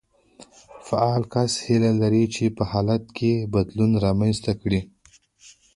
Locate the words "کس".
1.33-1.51